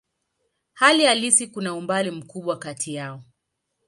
Hali 0.73 1.05
halisi 1.05 1.47
kuna 1.47 1.73
umbali 1.73 2.11
mkubwa 2.11 2.57
kati 2.59 2.93
yao. 2.93 3.23